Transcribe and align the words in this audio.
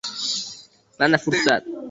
Mana 0.99 1.21
fursat 1.23 1.63